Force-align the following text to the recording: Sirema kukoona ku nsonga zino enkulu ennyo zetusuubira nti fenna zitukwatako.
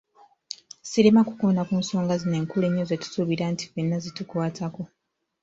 Sirema 0.89 1.21
kukoona 1.29 1.61
ku 1.67 1.73
nsonga 1.81 2.13
zino 2.21 2.35
enkulu 2.41 2.63
ennyo 2.65 2.83
zetusuubira 2.89 3.45
nti 3.53 3.65
fenna 3.71 3.97
zitukwatako. 4.03 4.81